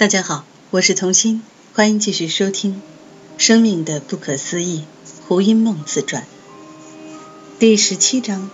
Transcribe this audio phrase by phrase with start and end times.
[0.00, 1.42] 大家好，我是童心，
[1.74, 2.76] 欢迎继续收听
[3.36, 4.86] 《生命的不可思议》
[5.28, 6.24] 胡因梦自传
[7.58, 8.48] 第十七章：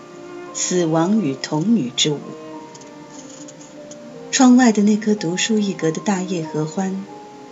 [0.55, 2.19] 死亡与童女之舞。
[4.33, 7.05] 窗外的那棵独树一格的大叶合欢，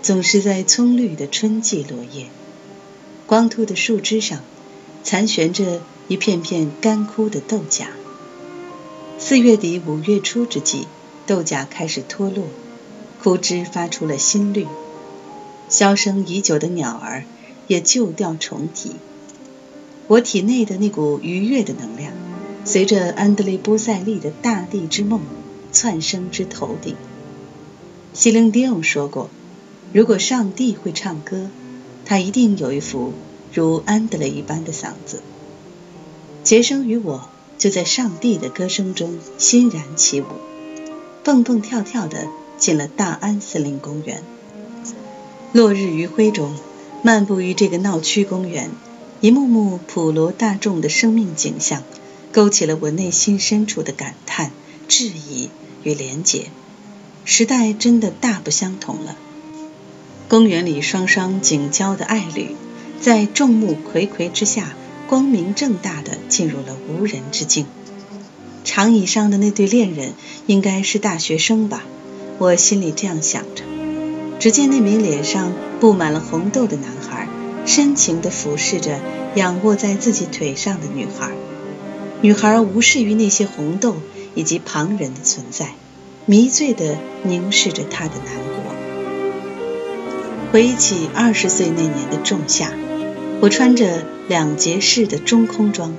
[0.03, 2.27] 总是在葱绿的春季落叶。
[3.29, 4.41] 光秃的树枝上，
[5.05, 7.87] 残悬着一片片干枯的豆荚。
[9.21, 10.89] 四月底五月初之际，
[11.29, 12.49] 豆荚开始脱落。
[13.25, 14.67] 枯枝发出了新绿，
[15.71, 17.25] 销声已久的鸟儿
[17.67, 18.91] 也旧调重提。
[20.09, 22.13] 我体内的那股愉悦的能量，
[22.67, 25.23] 随着安德烈波塞利的大地之梦
[25.73, 26.97] 窜升至头顶。
[28.13, 29.31] 西林迪翁说过，
[29.95, 31.49] 如果上帝会唱歌，
[32.05, 33.15] 他一定有一副
[33.55, 35.23] 如安德烈一般的嗓子。
[36.43, 40.27] 杰生与我就在上帝的歌声中欣然起舞，
[41.25, 42.29] 蹦蹦跳跳的。
[42.59, 44.23] 进了大安森林公园，
[45.53, 46.55] 落日余晖中，
[47.03, 48.71] 漫步于这个闹区公园，
[49.21, 51.83] 一幕幕普罗大众的生命景象，
[52.33, 54.51] 勾起了我内心深处的感叹、
[54.89, 55.51] 质疑
[55.83, 56.47] 与连结。
[57.25, 59.17] 时代真的大不相同了。
[60.29, 62.57] 公园里双双紧交的爱侣，
[63.01, 64.75] 在众目睽睽之下，
[65.09, 67.67] 光明正大的进入了无人之境。
[68.65, 70.13] 长椅上的那对恋人，
[70.47, 71.85] 应该是大学生吧。
[72.39, 73.63] 我心里这样想着，
[74.41, 77.29] 只见那名脸上布满了红豆的男孩，
[77.65, 78.99] 深情地俯视着
[79.37, 81.31] 仰卧在自己腿上的女孩。
[82.23, 83.97] 女孩无视于那些红豆
[84.35, 85.75] 以及旁人的存在，
[86.27, 88.75] 迷醉地凝视着他的南国。
[90.51, 92.73] 回忆起二十岁那年的仲夏，
[93.41, 95.95] 我穿着两节式的中空装，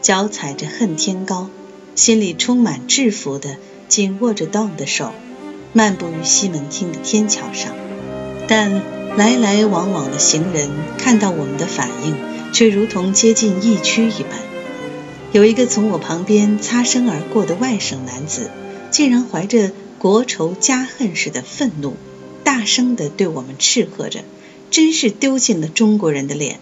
[0.00, 1.48] 脚踩着恨天高，
[1.96, 3.56] 心里充满制服的
[3.88, 5.12] 紧握着 Don 的手。
[5.72, 7.72] 漫步于西门町的天桥上，
[8.48, 8.82] 但
[9.16, 10.68] 来来往往的行人
[10.98, 12.16] 看到我们的反应，
[12.52, 14.32] 却如同接近疫区一般。
[15.30, 18.50] 有一个从我旁边擦身而过的外省男子，
[18.90, 21.94] 竟然怀着国仇家恨似的愤怒，
[22.42, 24.24] 大声地对我们斥喝着
[24.72, 26.58] ：“真是丢尽了中国人的脸！”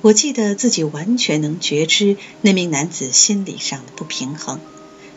[0.00, 4.58] 我记得自己完全能觉知那名男子心理上的不平衡。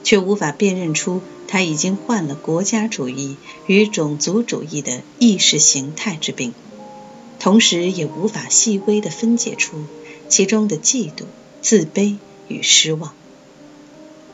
[0.04, 6.54] 却无法辨认出他已经患了国家主义与种族主义的意识形态之病，
[7.40, 9.84] 同时也无法细微地分解出
[10.28, 11.24] 其中的嫉妒、
[11.62, 12.18] 自卑
[12.48, 13.14] 与失望。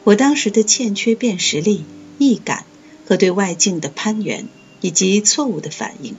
[0.03, 1.83] 我当时的欠缺辨识力、
[2.17, 2.65] 易感
[3.05, 4.47] 和对外境的攀援，
[4.81, 6.15] 以及错误的反应，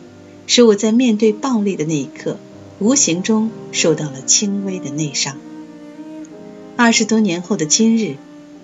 [0.47, 2.39] 使我在面对暴力的那一刻，
[2.79, 5.39] 无形中受到了轻微的内伤。
[6.77, 8.17] 二十多年后的今日。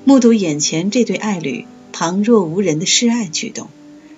[0.05, 3.69] 目睹眼前这对爱侣旁若无人的示爱举动，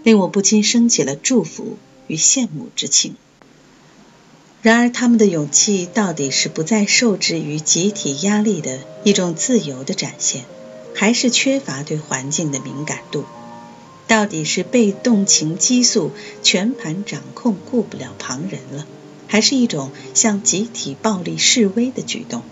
[0.03, 1.77] 令我不禁升起了祝福
[2.07, 3.17] 与羡慕之情。
[4.63, 10.45] 然而，他们的勇气到底是不再受制于集体压力的一种自由的展现，
[10.95, 13.25] 还是缺乏对环境的敏感度？
[14.07, 16.11] 到底是被动情激素
[16.43, 18.87] 全盘掌控，顾不了旁人了，
[19.29, 22.43] 还是一种向集体暴力示威的举动？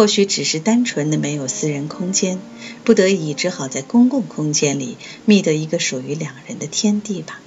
[0.00, 2.38] 或许只是单纯的没有私人空间，
[2.84, 4.96] 不得已只好在公共空间里
[5.26, 7.42] 觅得一个属于两人的天地吧。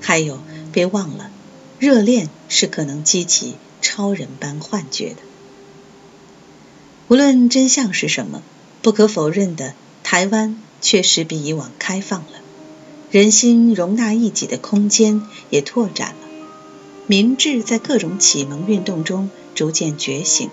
[0.00, 0.40] 还有，
[0.72, 1.30] 别忘了，
[1.78, 5.16] 热恋是可能激起超人般幻觉的。
[7.08, 8.42] 无论真相是什么，
[8.80, 12.40] 不可否认的，台湾确实比以往开放了，
[13.10, 16.28] 人心容纳异己的空间也拓展了，
[17.06, 20.48] 民智在各种启蒙运动中逐渐觉醒。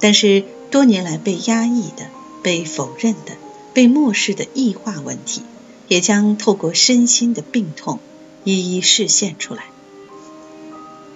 [0.00, 2.08] 但是多年来被压抑的、
[2.42, 3.36] 被否认的、
[3.74, 5.42] 被漠视的异化问题，
[5.88, 8.00] 也将透过身心的病痛
[8.44, 9.64] 一一示现出来。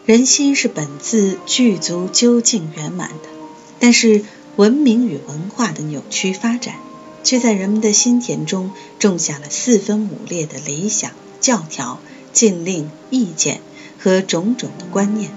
[0.06, 3.28] 人心是本自具足究竟圆满的，
[3.80, 4.22] 但是
[4.56, 6.74] 文明与文化的扭曲发展，
[7.22, 12.00] 却在人们的心田中种下了四分五裂的理想、教条、
[12.34, 13.62] 禁令、意见
[13.98, 15.30] 和种种的观念。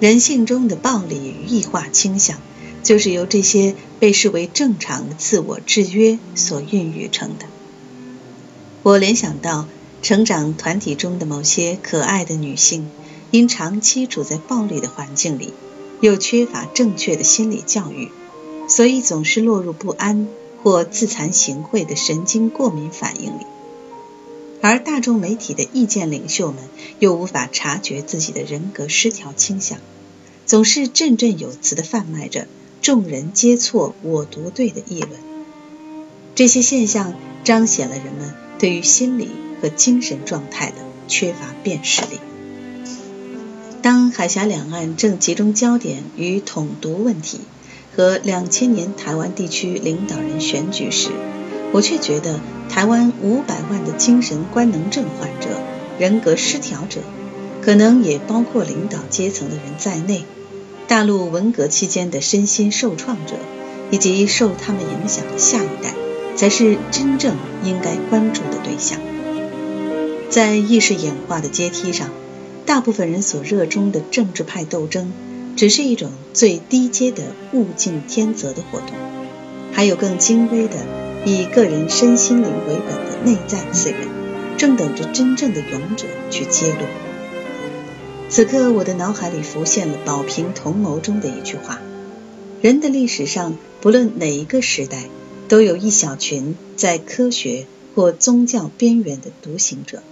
[0.00, 2.38] 人性中的暴力与异化倾向，
[2.82, 7.44] 就是由这些被视为正常的自我制约所孕育成的。
[8.82, 9.68] 我联想到
[10.00, 12.88] 成长团体中的某些可爱的女性，
[13.30, 15.52] 因长期处在暴力的环境里，
[16.00, 18.10] 又缺乏正确的心理教育，
[18.68, 20.28] 所以总是落入不安
[20.62, 23.44] 或自惭形秽的神经过敏反应里。
[24.62, 26.62] 而大众媒体的意见领袖们
[26.98, 29.78] 又无法察觉自己的人格失调倾向，
[30.46, 32.46] 总是振振有词地贩卖着
[32.82, 35.12] “众人皆错我独对”的议论。
[36.34, 37.14] 这些现象
[37.44, 39.28] 彰显了人们对于心理
[39.60, 40.76] 和精神状态的
[41.08, 42.20] 缺乏辨识力。
[43.82, 47.40] 当海峡两岸正集中焦点于统独问题
[47.96, 51.10] 和两千年台湾地区领导人选举时，
[51.72, 55.48] 我却觉得台湾五百万的精神官能症患者、
[55.98, 57.00] 人格失调者，
[57.62, 60.24] 可能也包括领导阶层的人在内，
[60.88, 63.36] 大陆文革期间的身心受创者，
[63.90, 65.94] 以及受他们影响的下一代，
[66.36, 68.98] 才是真正应该关注的对象。
[70.28, 72.10] 在意识演化的阶梯上。
[72.66, 75.12] 大部分人所热衷的政治派斗争，
[75.56, 78.90] 只是一种最低阶的物竞天择的活动，
[79.72, 80.76] 还有更精微的
[81.26, 83.98] 以个人身心灵为本的内在次元，
[84.56, 86.78] 正等着真正的勇者去揭露。
[88.30, 91.78] 此刻，我的脑海里浮现了《保平同谋》中的一句话：
[92.62, 95.04] 人的历史上，不论哪一个时代，
[95.48, 100.02] 都有一小群在科学或宗教边缘的独行者，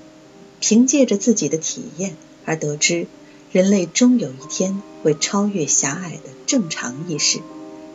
[0.61, 2.17] 凭借着自己的体验。
[2.45, 3.07] 而得知，
[3.51, 7.41] 人类终有一天会超越狭隘的正常意识，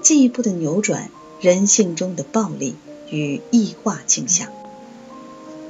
[0.02, 1.10] 进一步的扭转
[1.42, 2.76] 人性中的暴力
[3.14, 4.50] 与异化倾向。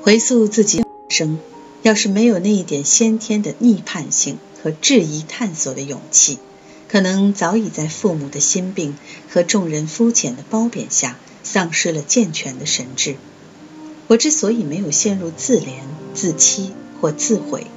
[0.01, 1.37] 回溯自己生，
[1.81, 6.39] 要是没有那一点先天的逆叛性和质疑探索的勇气，
[6.87, 8.95] 可能早已在父母的心病
[9.29, 13.17] 和众人肤浅的褒贬下，丧失了健全的神智。
[14.07, 15.81] 我之所以没有陷入自怜、
[16.13, 17.67] 自欺或自毁。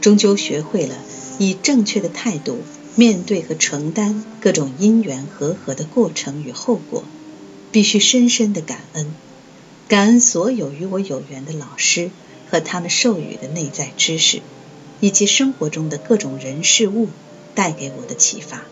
[0.00, 0.96] 终究学会了
[1.38, 2.58] 以正确的态度
[2.94, 7.04] 面对和承担各种因缘和合的过程与后果，
[7.74, 9.12] 必须深深的感恩，
[9.88, 12.12] 感恩所有与我有缘的老师
[12.48, 14.42] 和他们授予的内在知识，
[15.00, 17.08] 以及生活中的各种人事物
[17.56, 18.62] 带给我的启发。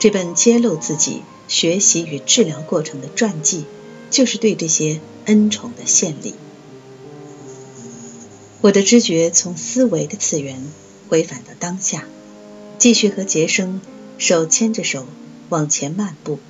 [0.00, 3.66] 这本揭露自己学习与治疗过程的传记，
[4.10, 6.34] 就是对这些恩宠的献礼。
[8.62, 10.60] 我的知觉从思维的次元
[11.08, 12.04] 回返到当下，
[12.80, 13.80] 继续和杰生
[14.18, 15.06] 手牵着手
[15.50, 16.40] 往前漫步。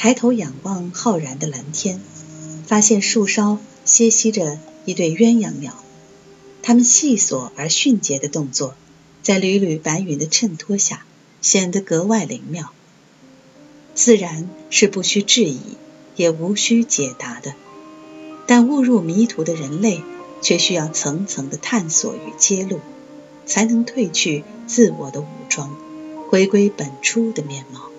[0.00, 2.00] 抬头仰望浩然的蓝天，
[2.68, 5.74] 发现树梢歇息着一对鸳鸯鸟，
[6.62, 8.76] 它们细琐而迅捷的动作，
[9.22, 11.04] 在缕缕白云的衬托下
[11.42, 12.70] 显得格外灵妙。
[13.96, 15.58] 自然是不需质疑，
[16.14, 17.54] 也无需解答的，
[18.46, 20.00] 但误入迷途的人类。
[20.40, 22.78] 却需要层层的探索与揭露，
[23.44, 25.76] 才能褪去自我的武装，
[26.30, 27.90] 回归本初的面貌。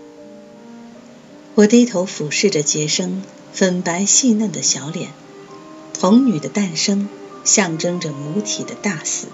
[1.60, 3.22] 我低头俯视着杰生
[3.52, 5.10] 粉白细嫩的小脸，
[5.94, 7.10] 童女的诞生
[7.44, 9.28] 象征着母体的大死，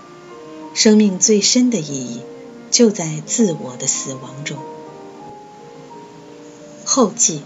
[0.73, 2.21] 生命最深的意义
[2.71, 4.57] 就在自我的死亡中。
[6.83, 7.43] 后记，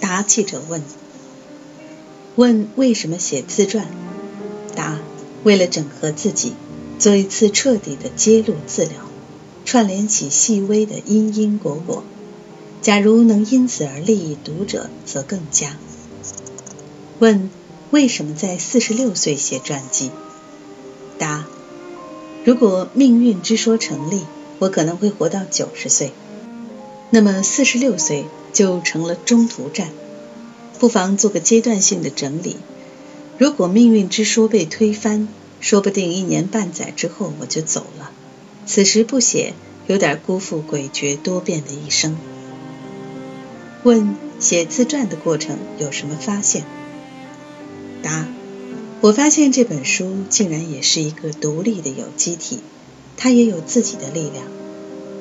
[0.00, 0.82] 答记者问：
[2.34, 3.88] 问为什么写自传？
[4.74, 4.98] 答：
[5.44, 6.54] 为了整合自己，
[6.98, 9.02] 做一次彻底的揭露治疗，
[9.66, 12.02] 串联起细微的因因果果。
[12.88, 15.76] 假如能因此而利益读者，则更佳。
[17.18, 17.50] 问：
[17.90, 20.10] 为什么在四十六岁写传记？
[21.18, 21.44] 答：
[22.46, 24.22] 如果命运之说成立，
[24.58, 26.12] 我可能会活到九十岁，
[27.10, 28.24] 那么四十六岁
[28.54, 29.90] 就成了中途站，
[30.78, 32.56] 不妨做个阶段性的整理。
[33.36, 35.28] 如果命运之说被推翻，
[35.60, 38.12] 说不定一年半载之后我就走了。
[38.64, 39.52] 此时不写，
[39.88, 42.16] 有点辜负诡谲多变的一生。
[43.84, 46.64] 问写自传的过程有什么发现？
[48.02, 48.26] 答：
[49.00, 52.60] 我发现这本书竟然也是一个独立的有机体，
[53.16, 54.44] 它也有自己的力量，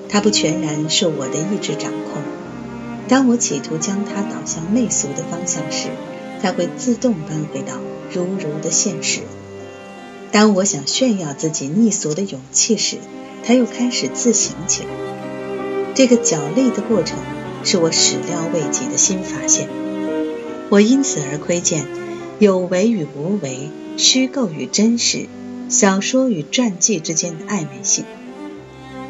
[0.09, 2.21] 它不全然受我的意志掌控。
[3.07, 5.89] 当我企图将它导向媚俗的方向时，
[6.41, 7.77] 它会自动搬回到。
[8.09, 9.19] 如如的现实。
[10.31, 12.99] 当我想炫耀自己逆俗的勇气时，
[13.45, 14.89] 他又开始自省起来。
[15.93, 17.19] 这个角力的过程
[17.69, 19.67] 是我始料未及的新发现。
[20.69, 21.85] 我因此而窥见
[22.39, 25.25] 有为与无为、虚构与真实、
[25.67, 28.05] 小说与传记之间的暧昧性。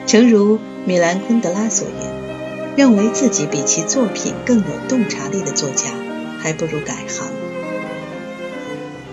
[0.08, 5.92] 诚如米兰昆德拉所言，认为自己比其作品更有洞察力的作家，
[6.40, 7.28] 还不如改行。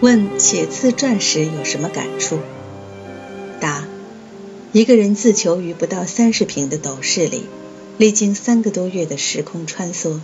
[0.01, 2.39] 问写自传时有什么感触？
[3.61, 3.85] 答：
[4.73, 7.45] 一个人自囚于不到三十平的斗室里，
[7.97, 10.19] 历经三个多月的时空穿梭，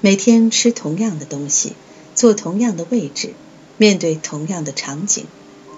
[0.00, 1.72] 每天吃同样的东西，
[2.14, 3.32] 坐同样的位置，
[3.78, 5.24] 面对同样的场景，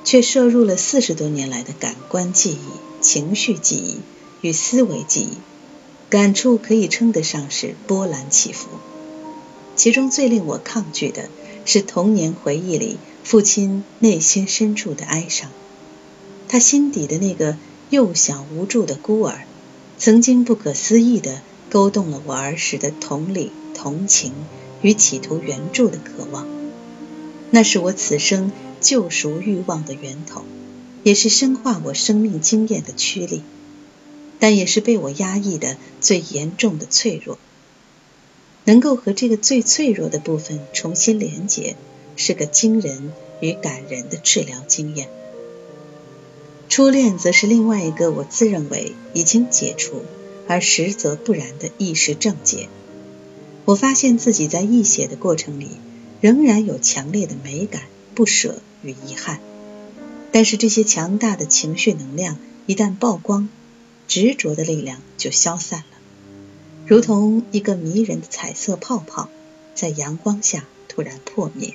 [0.04, 3.98] 却摄入了四十多年来的感官记忆、情绪记忆
[4.40, 5.30] 与思维记忆，
[6.10, 8.68] 感触可以称得上是波澜起伏。
[9.76, 11.28] 其中最令我抗拒的
[11.64, 12.98] 是童年回忆里。
[13.24, 15.50] 父亲内心深处的哀伤。
[16.48, 17.58] 他心底的那个
[17.90, 19.44] 幼小无助的孤儿，
[19.98, 21.40] 曾经不可思议地
[21.70, 24.32] 勾动了我儿时的同理、同情
[24.80, 26.46] 与企图援助的渴望。
[27.50, 30.44] 那是我此生救赎欲望的源头，
[31.02, 33.42] 也是深化我生命经验的驱力，
[34.38, 37.38] 但也是被我压抑的最严重的脆弱。
[38.64, 41.74] 能够和这个最脆弱的部分重新连结，
[42.16, 45.08] 是个惊人与感人的治疗经验。
[46.68, 50.04] 初恋则是另外一个我自认为已经解除，
[50.46, 52.68] 而实则不然的意识症结。
[53.64, 55.68] 我发现自己在译写的过程里。
[56.20, 57.82] 仍然有强烈的美感、
[58.16, 59.38] 不舍与遗憾，
[60.32, 63.48] 但是这些强大的情绪能量一旦曝光，
[64.08, 65.96] 执着的力量就消散了，
[66.88, 69.28] 如同一个迷人的彩色泡泡
[69.76, 71.74] 在阳光下突然破灭。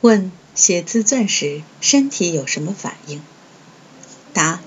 [0.00, 3.22] 问：写自传时身体有什么反应？
[4.32, 4.60] 答：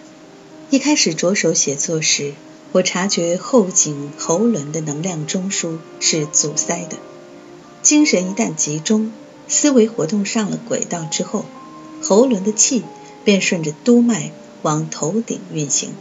[0.70, 2.32] 一开始着手写作时，
[2.72, 6.96] 我察觉后颈喉轮的能量中枢是阻塞的。
[7.82, 9.12] 精神一旦集中，
[9.50, 11.44] 思维活动上了轨道之后，
[12.02, 12.84] 喉轮的气
[13.26, 14.32] 便顺着督脉
[14.62, 15.94] 往头顶运行。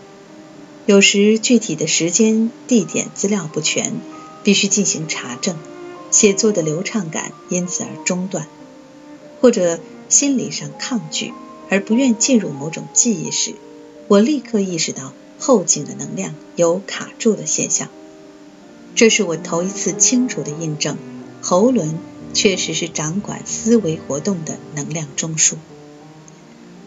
[0.86, 4.00] 有时具体的时间、地点资料不全，
[4.44, 5.56] 必须进行查证，
[6.12, 8.44] 写作的流畅感因此而中断；
[9.40, 11.32] 或者心理上抗拒
[11.68, 13.54] 而不愿进入某种记忆时，
[14.08, 17.88] 我立刻意识到后颈的能量有卡住的现象。
[18.94, 20.98] 这是我头一次清楚的印证。
[21.42, 21.98] 喉轮
[22.34, 25.54] 确实是掌管思维活动的能量中枢。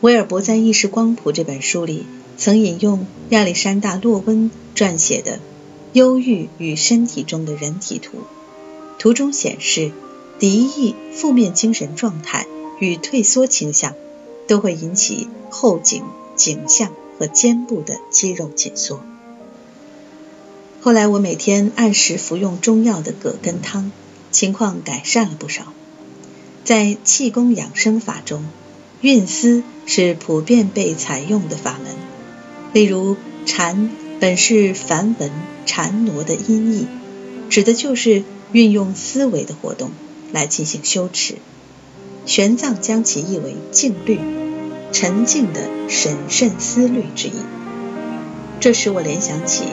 [0.01, 2.05] 威尔伯在《意识光谱》这本书里
[2.37, 5.37] 曾引用亚历山大·洛温撰写的
[5.93, 8.17] 《忧郁与身体中的人体图》，
[8.99, 9.91] 图中显示，
[10.43, 12.45] 敌意、负面精神状态
[12.77, 13.95] 与退缩倾向
[14.45, 16.03] 都会引起后颈、
[16.35, 18.99] 颈项和肩部的肌肉紧缩。
[20.81, 23.93] 后来，我每天按时服用中药的葛根汤。
[24.31, 25.71] 情况改善了不少。
[26.65, 28.43] 在气功养生法中，
[28.99, 31.95] 运思是普遍被采用的法门。
[32.73, 35.31] 例如，禅本是梵文
[35.65, 36.87] “禅挪”的音译，
[37.49, 39.91] 指的就是运用思维的活动
[40.33, 41.35] 来进行修持。
[42.25, 44.19] 玄奘将其译为“静虑”，
[44.91, 47.33] 沉静的审慎思虑之意。
[48.59, 49.63] 这使我联想起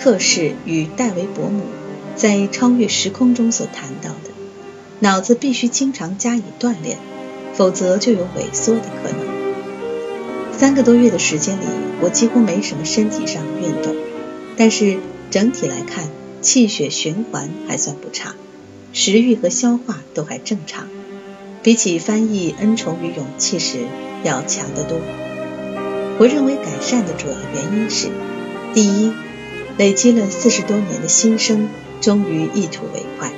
[0.00, 1.62] 克氏与戴维伯母。
[2.16, 4.30] 在超越时空中所谈到的，
[5.00, 6.96] 脑子必须经常加以锻炼，
[7.52, 10.56] 否则就有萎缩的可能。
[10.56, 11.64] 三个多月的时间里，
[12.00, 13.94] 我几乎没什么身体上的运动，
[14.56, 14.98] 但是
[15.30, 16.08] 整体来看，
[16.40, 18.34] 气血循环还算不差，
[18.98, 20.88] 食欲和消化都还正常，
[21.62, 23.80] 比起翻译《恩宠与勇气》时
[24.24, 24.98] 要强得多。
[26.18, 28.08] 我认为改善的主要原因是：
[28.72, 29.12] 第一，
[29.76, 31.68] 累积了四十多年的心声。
[32.00, 33.32] 终于一吐为快。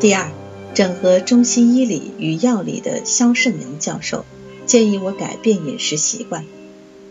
[0.00, 0.30] 第二，
[0.74, 4.24] 整合中西医理与药理的肖胜阳教授
[4.66, 6.44] 建议我改变饮食习惯。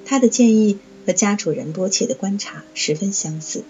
[0.05, 3.63] 他的建议和家主仁波切的观察十分相似。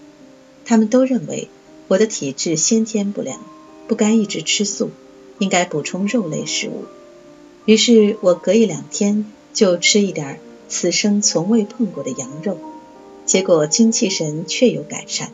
[0.66, 1.48] 他们都认为
[1.88, 3.40] 我的体质先天不良，
[3.88, 4.92] 不该一直吃素，
[5.40, 6.86] 应该补充肉类食物。
[7.66, 12.58] 于是我隔一两天就吃一点此生从未碰过的羊肉，
[13.26, 15.32] 结果精气神确有改善。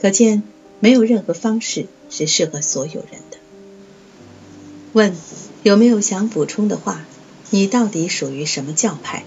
[0.00, 0.42] 可见。
[0.80, 3.38] 没有任何方式是适合所有人的。
[4.92, 5.12] 问
[5.64, 7.04] 有没有想补充的话？
[7.50, 9.24] 你到底属于什么教派？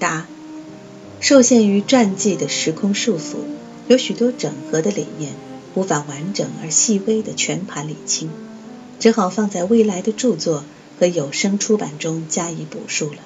[0.00, 0.26] 答：
[1.20, 3.36] 受限于传记的时空束缚，
[3.86, 5.34] 有许多整合的理念
[5.74, 8.30] 无法完整而细微的全盘理清，
[8.98, 10.64] 只好放在未来的著作
[10.98, 13.18] 和有声出版中加以补述了。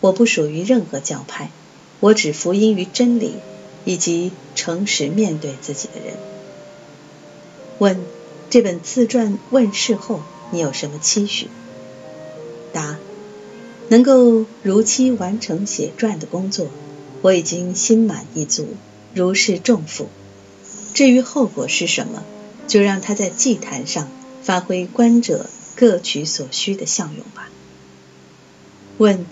[0.00, 1.50] 我不属于任何教派，
[2.00, 3.34] 我只福音于真理。
[3.86, 6.18] 以及诚实面对自己的人。
[7.78, 7.98] 问：
[8.50, 11.48] 这本自传问世后，你有什么期许？
[12.74, 12.98] 答：
[13.88, 16.66] 能够如期完成写传的工作，
[17.22, 18.68] 我已经心满意足，
[19.14, 20.08] 如释重负。
[20.94, 22.22] 至于后果是什么，
[22.66, 24.08] 就让他在祭坛上
[24.42, 27.48] 发挥观者各取所需的效用吧。
[28.98, 29.24] 问：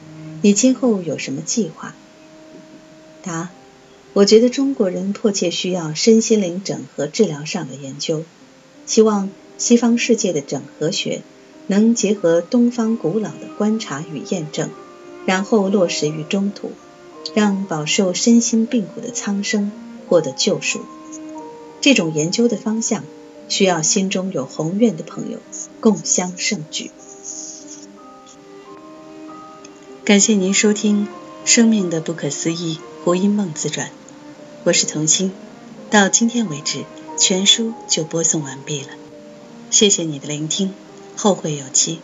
[0.43, 1.95] 你今后有什么计划？
[3.23, 3.51] 答。
[4.15, 8.25] 我觉得中国人迫切需要身心灵整合治疗上的研究，
[8.85, 11.23] 希望西方世界的整合学
[11.69, 14.71] 能结合东方古老的观察与验证，
[15.27, 16.73] 然后落实于中土，
[17.35, 19.71] 让饱受身心病苦的苍生
[20.09, 20.81] 获得救赎。
[21.89, 23.03] 这种研究的方向
[23.49, 25.39] 需要心中有宏愿的朋友
[25.81, 26.91] 共襄盛举。
[30.05, 31.07] 感谢您收听
[31.47, 33.87] 《生命的不可思议胡因梦自传》，
[34.65, 35.33] 我是童心。
[35.89, 36.85] 到今天为止，
[37.17, 38.89] 全书就播送完毕了。
[39.71, 40.75] 谢谢你的聆听，
[41.17, 42.01] 后会有期。